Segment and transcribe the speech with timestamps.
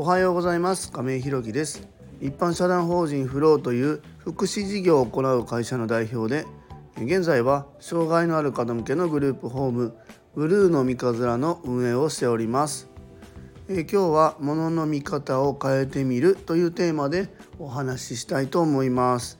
[0.00, 0.90] おはようございます。
[0.90, 1.86] 亀井弘樹です。
[2.22, 6.46] 一般社団法人フローという福祉事業を行う会社の代表で
[6.96, 9.94] 現在は障害のある方向けのグループホーム
[10.34, 12.88] ブルーの三日面の運営をしております。
[13.68, 19.38] え今日は物の見方を変えてみるというテーマでお話ししたいと思います。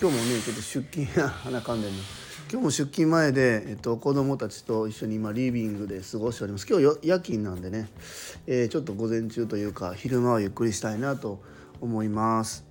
[0.00, 2.19] 今日もねちょっと出勤や鼻かんでるの。
[2.50, 6.66] 今日も出勤前で、えっと、子供たちと一緒に今リビングで過ごしております。
[6.68, 7.88] 今日夜勤なんでね、
[8.48, 11.40] えー、ちょっと午前中というか昼間はゆっくりしたいなと
[11.80, 12.64] 思います。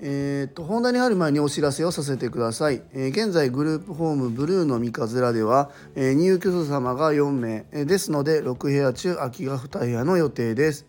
[0.00, 10.86] えーと、本題に入る前にお知らせをさせてください、えー、現在グループホームブルーの三日面では、えー、入居者様が4名、えー、ですので6部屋中空きが2部屋の予定です、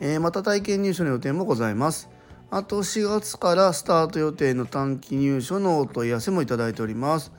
[0.00, 2.15] えまた体験入所の予定もございます。
[2.50, 7.32] あと4月からスタート予定の短期入所のお問い合わせもいただいております。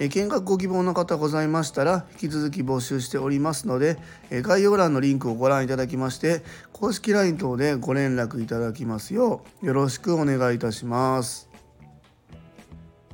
[0.00, 3.98] え見学ご希望の方ございましたら引き続き募集しておりますので
[4.30, 11.50] え概要欄のリンクをご覧いただきまして公式 LINE 等でご連絡いただきますようよろしくお願いいたします。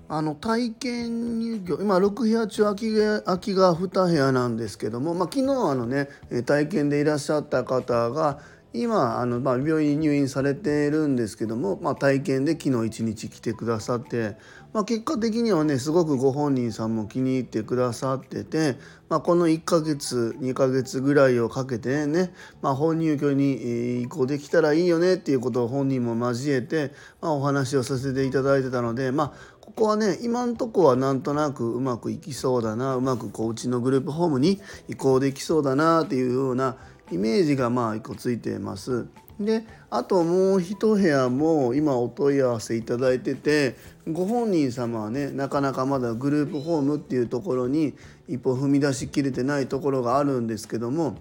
[0.09, 6.09] あの体験入居今6部屋中空きが空きが2部屋なんですけども、まあ、昨日あのね
[6.45, 8.39] 体験でいらっしゃった方が
[8.73, 14.37] 今あの、まあ、病院に入院されてるんですけども、まあ、体験で昨日一日来てくださって、
[14.73, 18.77] まあ、結果的にはねすごくご本人さんも気に入ってくださってて、
[19.09, 36.77] まあ、この1ヶ月2ヶ月ぐらいをかけてね、まあ、本入居に移行できたらいいよねっていうことを本人も交えて、まあ、お話をさせていただいてたのでまあここはね今んとこはなんとなくうまくいきそうだなうまくこううちのグループホームに移行できそうだなっていうような
[37.11, 39.07] イメージがまあ1個ついてます。
[39.39, 43.77] であともう一部屋も今お問い合わせいただいてて
[44.11, 47.95] ご本人様はねなかなかまだグループホームっていうところに
[48.29, 51.19] 一歩踏み出しきれてないところがあるんですけども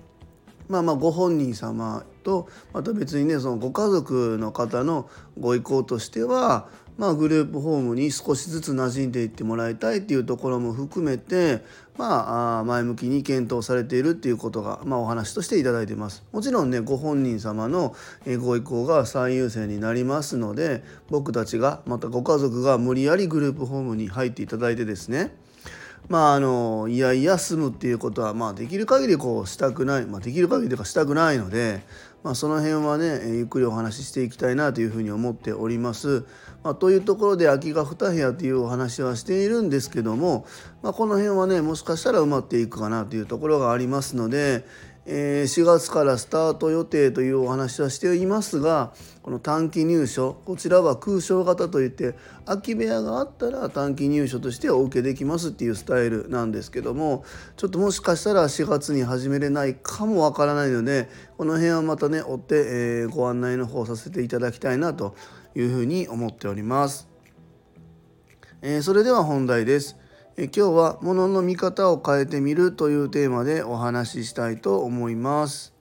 [0.70, 5.10] まあまあご本人様とまた別にねそのご家族の方の
[5.40, 11.62] ご意向としてはまあ、グループホームに少しずつ馴染んでいってもらいたいっていうところも含めて、
[11.98, 16.24] まあ、前向きに検討されているっていうことが、まあ、お話として頂いてます。
[16.32, 17.96] もちろんねご本人様の
[18.40, 25.36] ご意向が最優先になりますので僕たちがまたご家族が無理やりグループホームに入っていただいてですね
[26.08, 31.84] まああのいやいや住むっていうことはまあできる限りこうしたくない、まあ、できる限りとかしたくないので、
[32.24, 36.26] まあ、その辺はねゆっくりお話ししていきたいなというふうに思っております。
[36.64, 40.46] まあ、というところで空きが2部屋というお話はしているんですけども、
[40.82, 44.66] まあ、この辺はねもしかしたら埋まっていくかなというところがありますので、
[45.08, 57.24] え4月からスタート予定というお話はしていますがこの短期入所こちらは空床型といって空き部屋があったら短期入所としてお受けできますっていうスタイルなんですけども
[57.56, 61.08] ちょっともしかしたら4月に始めれないかもわからないので
[61.38, 62.64] この辺はまたね追って、
[63.04, 65.16] えご案内の方させていただきたいなと
[65.54, 67.10] いうふうに思っております。
[68.62, 69.98] えそれでは本題です。
[70.38, 75.74] え今日は物の見方を変えてみるというテーマでお話ししたいと思います。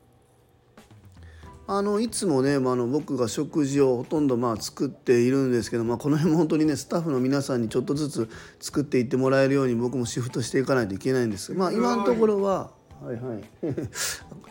[1.67, 12.71] あのいつもね、まあ、の僕が食事をほとんどまあ作っているんですけど、まあ、この辺も本当にねスタッフの皆さんにちょっとずつ作っていってもらえるように僕もシフトしていかないといけないんですまあ今のところは
[13.03, 13.45] はいはい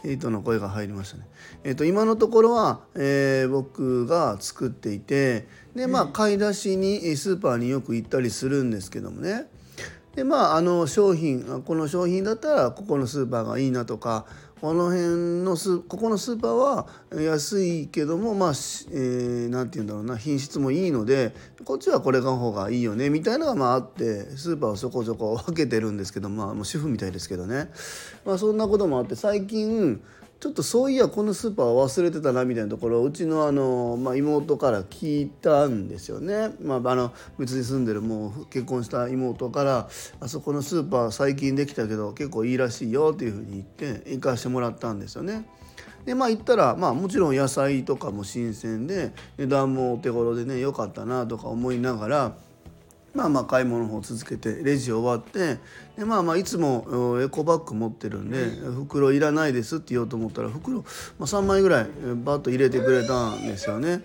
[0.09, 1.27] エイトの声が入りましたね。
[1.63, 9.47] えっ、ー、と今のところは、えー、僕が作っていてでまあ買い出しにスーパーによく行ったりするんですけどもね
[10.15, 14.25] でまああの商品この商品だったらここのスーパーがいいなとか
[14.61, 18.55] この辺のスここのスーパーは安いけどもまあ何、
[18.91, 21.35] えー、て言うんだろうな品質もいいので
[21.65, 27.71] こっちはこれの方がいいよねみたいなのがまああってスーパーをそこそこ分けてるんですけどまあもう主婦みたいですけどね、
[28.23, 30.01] まあ、そんなこともあって最近
[30.43, 36.49] ちょっとそういやこのスーパー忘れてたなみたいなところをうちのあの、まあ、妹から聞いたんですよね。
[36.61, 39.87] まあ、あの別に住んでるもう結婚した妹から
[40.19, 45.47] 「あそこのスーパー最近できたけど結構いいらしいよ」っていうふうに言って行かしてもらったんですよね。
[46.03, 52.35] でまあ行ったらまあもちろん野菜とかも新鮮で値段もお手頃でね良かったなとか思いながら
[53.13, 55.59] まあまあ買い物の方続けてレジ終わって
[55.97, 58.45] でまあまあいつもエコバッグ持ってるんで
[58.75, 60.83] 袋いらないですって言おうと思ったら袋、ま
[61.21, 61.85] あ、3枚ぐらい
[62.23, 64.01] バッと入れてくれたんですよね。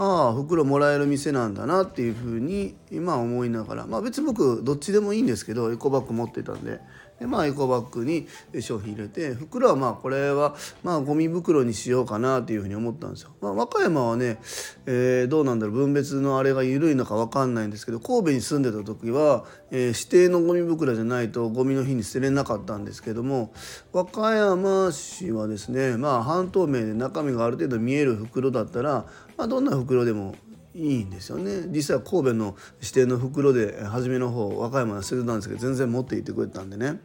[0.00, 3.86] ああ袋もらえる店なんだなっていうふうに今思いながら。
[3.86, 6.80] まあ別に僕どっちでもいいんですけどエコバッグ持ってたんで
[7.18, 8.28] でまあエコバッグに
[8.60, 13.30] 商品入れて袋はまあこれはまあゴミ袋にしようかなっていうふうに思ったんですよ。
[13.40, 14.38] まあ、和歌山はね、
[14.86, 23.52] えー、どうなんだろう分別のあれが緩いのか分かんないんですけど神戸に住んでた時は、えー、指定のゴミ袋じゃないとゴミの日に捨てれなかったんですけども
[23.92, 29.06] 和歌山市はですねまあ半透明で中身がある程度見える袋だったら、
[29.36, 30.34] まあ、どんな袋でも
[30.74, 31.66] いいんですよね。
[31.68, 37.00] 実際は神戸の指定の袋で初めの方和歌山は捨ててたんですけど全然持っていってくれたんでね、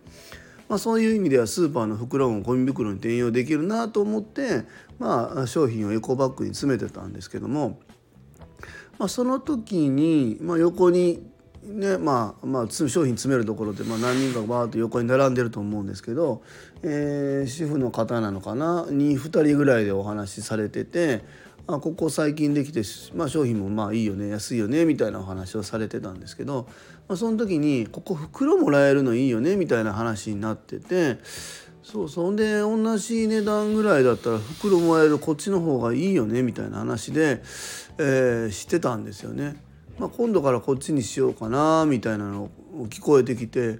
[0.69, 4.63] まあ、そういう意味ではスーパーの袋もゴミ袋に転用できるなと思って、
[4.99, 7.79] まあ、商品をエコバッグに詰めてたんですけども、
[8.99, 11.31] まあ、その時に、まあ、横に
[11.63, 16.41] ねまあまあ、商品詰めるところで、まあ、何人かバーッと横に並んでると思うんですけど、
[16.81, 18.85] えー、主婦の方なのかな？
[18.89, 21.23] に2人ぐらいでお話しされてて
[21.65, 22.81] あここ最近できて、
[23.15, 26.67] まあ、商品もまあいいよね安いよねみたいなお話をされてたんですけど、
[27.07, 31.19] まあ、その時にここ袋もらえるのいいよねみたいな話になってて
[31.83, 37.41] そうそんで同じ値段ぐらいだったら袋もらえるこっちの方がいいよねみたいな話で、
[37.97, 39.55] えー、してたんですよね。
[39.99, 43.79] まあ、今度からこっちにしようかなみたいなのを聞こえてきて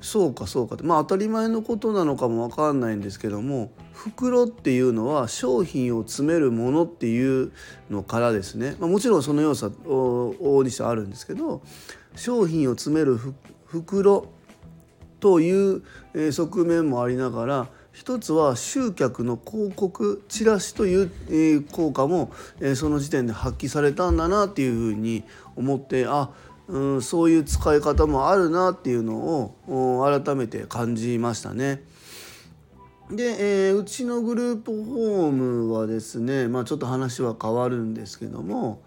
[0.00, 0.76] そうかそうか。
[0.76, 7.52] ってまあ当たり前のことなのかも分かんないんですけども袋っていうのは商品を詰めるものっていう
[7.90, 11.62] のからですね、まあ、もちろんその要素は往々にしてあるんですけど
[12.16, 13.18] 商品を詰める
[13.66, 14.26] 袋
[15.20, 15.82] という
[16.32, 22.32] 側面もありながら一つは集客の広告チラシという効果も
[22.74, 25.24] その時点で発揮されたんだなっていうふうに
[25.56, 26.30] 思ってあ
[26.70, 29.16] うん、そういう使い方もあるなっていうの
[29.66, 31.82] を改めて感じましたね。
[33.10, 38.82] で、えー、うちのグループホームはですね、まあ、ちょっと話は変わるんですけども、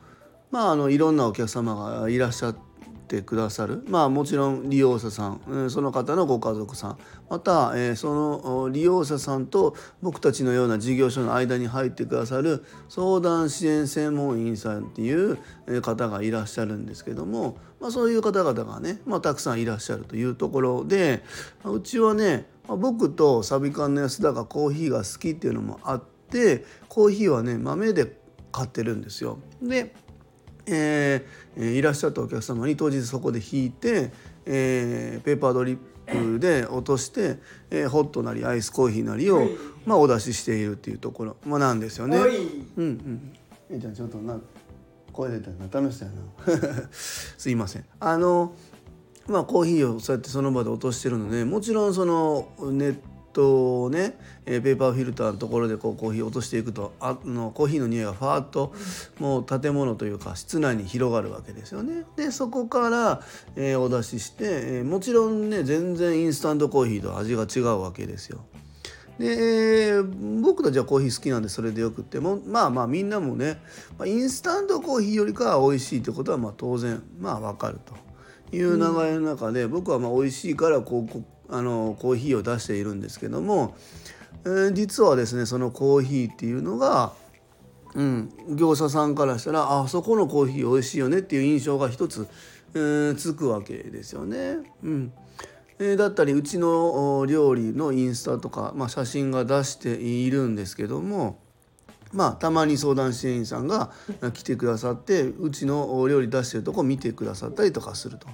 [0.50, 2.73] まあ、あのいろんなお客様がいらっしゃって。
[3.04, 3.84] てくださる。
[3.88, 5.70] まあもちろん利用者さん。
[5.70, 6.98] その方のご家族さん。
[7.30, 15.38] また、えその利用者さんと僕たちのような事業所の間に入ってくださる相談支援専門員さんっていう
[15.82, 21.24] 方がいらっしゃるんですけども、まあ、そういう方々がね、まあ、たくさんいらっしゃるというところで
[21.64, 28.18] うちはね僕とサビカンの安田がコーヒーが好きっていうのもあってコーヒーはね豆で
[28.52, 29.40] 買ってるんですよ。
[29.62, 29.94] で
[30.66, 34.12] えー、いらっしゃったお客様に当日そこで引いて、
[34.46, 37.38] えー、ペーパードリップで落として、
[37.70, 39.48] えー、ホットなりアイスコーヒーなりを、
[39.86, 42.18] まあ、お出ししているっていうところ、まあ、なんですよね。
[42.18, 42.26] うん
[42.78, 43.34] うん。
[43.70, 44.38] えちゃんちょっとな
[45.12, 46.90] 声出たら楽しそうやな。
[46.92, 47.86] すいません。
[48.00, 48.54] あの
[49.28, 58.74] まあコーヒーをそうやってその場で落としてるのでもちろんそのネットをね、えペーパーフィルターのところでこうコーヒー落としていくとあのコーヒーの匂いがファーッと
[59.20, 62.06] もう建物というか室内に広がるわけですよね。
[62.16, 63.22] でそこから、
[63.56, 68.44] えー、お出しして、えー、もちろんね全然インスタントコーヒーと味が違うわけですよ。
[69.20, 73.62] で、えー、僕たちはコーヒー好きなんでそれでよくってもまあまあみんなもね、
[74.06, 77.96] インスタントコーヒーよりかは美味しいってことはまあ当然まあわかると
[78.56, 83.76] いう流れの中で、僕はまあ美味しいからこうあのコーヒーを出しているんですけども、
[84.46, 87.14] えー、実はですねそのコーヒーっていうのが、
[87.96, 92.28] うん、業者さんからしたらあそこのコーヒー美味しいよねっていう印象が一つ、
[92.74, 94.58] えー、つくわけですよね。
[94.84, 95.14] うん
[95.80, 101.40] えー、だったりうちの料理のインスタとか、まあ、写真が出しているんですけども。
[102.14, 103.90] まあ、たまに相談支援員さんが
[104.34, 108.28] 来てくださってうちの料理出してるとこ見てくださったりとかすると。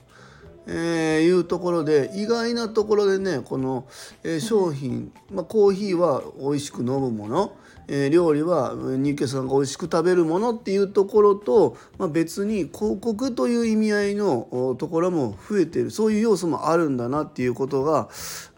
[0.71, 3.88] えー、いうところで意外なところでねこの、
[4.24, 18.08] えー、商品、まあ、コーヒーは美味しく飲むもの、えー、料理は入居者さんが美味しく食べるものっていうところと、まあ、別に広告という意味合いのところも増えてるそういう要素もあるんだなっていうことが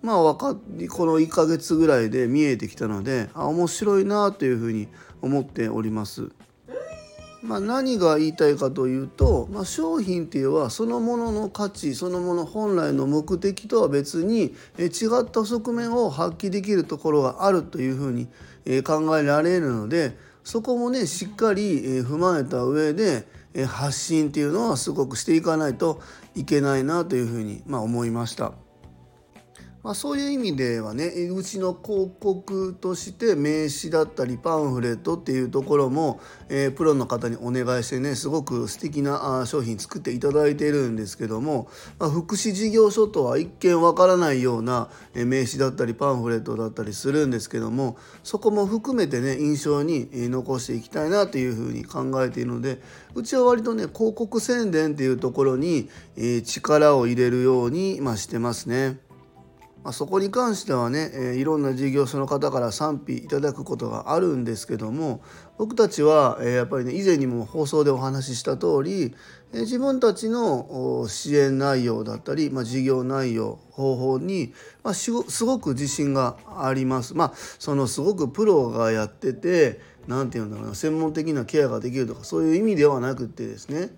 [0.02, 4.90] まあかこの1ヶ月ぐらいで見えてきたのであ面白いなというふうに
[5.22, 6.30] 思っております。
[7.44, 18.28] まあ、何が言いたいかというと、まあ、商品っていうのはそのものの価値そのもの本来の目的とは別に違った側面を発揮できるところがあるというふうに
[18.84, 23.26] 考えられるのでそこもねしっかり踏まえた上で
[23.68, 26.00] 発信っていうのはすごくしていかないと
[26.36, 28.54] いけないなというふうにまあ思いました。
[29.84, 36.20] まあ、そういう意味ではねうちの広告として名刺だったりパンフレットっていうところも、
[36.50, 52.80] えー、プロの方にお願いしてねすごく素敵な商品作っていただいているんですけども、まあ、福祉事業所とは一見わからないような名刺だったりパンフレットだったりするんですけどもそこも含めてね印象に残していきたいなというふうに考えているので
[53.16, 59.11] うちは割とね広告宣伝っていうところにえ力を入れるように、まあ、してますね。
[59.84, 65.22] まあ、そこに関してはね、えー、いろんな事業所の方から賛否いただくことがあるんですけども
[65.58, 69.16] 僕たちは、えー、やっぱりね以前にも放送でお話しした通り、
[69.54, 77.16] えー、自分たちの支援内容だったり、まあ、事業内容方法に、まあ、すごく自信があります。
[77.16, 83.90] まあ、そのすごくプロがやってて何て言うんだろうな専門的なケアができるとかそういう意味ではなくてですね、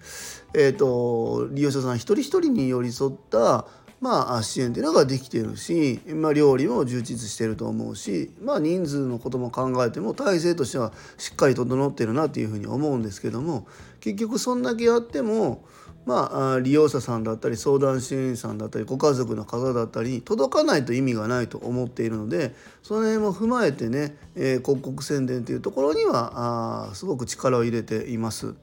[0.54, 3.66] えーと利用者さん一人一人に寄り添った
[4.04, 13.66] まあ、支援っていうのができてるし、まあ、料理も充実してると思うし、まあ、人数のことも考えても体制としてはしっかり整ってるなっていうふうに思うんですけども
[14.02, 15.64] 結局そんだけやっても、
[16.06, 28.54] まあ、利用者さんだったり相談支援員さんだったりご家族の方だったり届かないと意味がないと思っているのでその辺も踏まえてね、えー、広告宣伝というところにはあすごく力を入れています。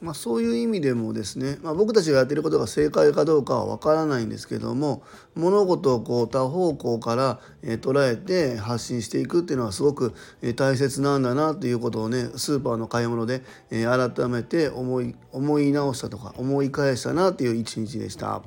[0.00, 5.02] まあ、そういう意味でもですね、まあ、僕たちがやってることが正解かどうかは分からないんですけども
[5.34, 18.42] 物事をこう多方向から、えー、捉えて発信していくっていうのはすごく、えー、大切なんだなっていうことをねスーパーの買い物で、えー、改めて思い思い直したとか思い返したなっていう一日でした。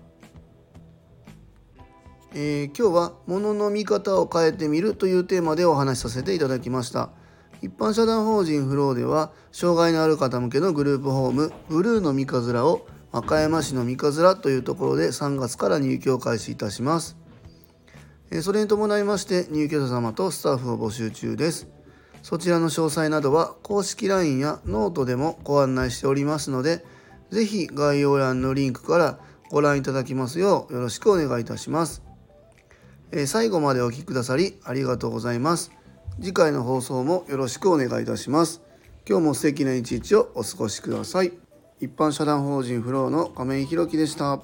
[2.33, 7.09] えー、今日は「物の見方を変えてみる」というテーマでお話しさせていただきました。
[7.61, 17.17] 一般社団法人フローでは障害のある方向けのグループホームブルーの三日面を和歌山市の三日面というところで3月から入居を開始いたします。
[18.41, 21.67] それに伴いまして入居者様とスタッフを募集中です。
[22.23, 26.85] そちらの詳細などは公式 LINE やノートでもご案内しておりますので
[27.29, 32.01] 是非概要欄のリンクからご覧いただきますようよろしくお願いいたします。
[33.25, 35.71] 最後までお聴きくださりありがとうございます。
[36.21, 38.61] 次回の放送もよろしくお願いいたします。
[39.09, 41.31] 今日も素敵な一日をお過ごしください。
[41.79, 44.39] 一般社団法人フローの亀井弘樹でした。